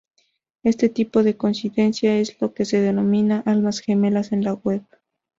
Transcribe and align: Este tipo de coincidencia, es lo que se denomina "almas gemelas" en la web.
Este 0.63 0.89
tipo 0.89 1.21
de 1.21 1.37
coincidencia, 1.37 2.17
es 2.17 2.41
lo 2.41 2.55
que 2.55 2.65
se 2.65 2.81
denomina 2.81 3.41
"almas 3.45 3.81
gemelas" 3.81 4.31
en 4.31 4.43
la 4.43 4.53
web. 4.55 4.81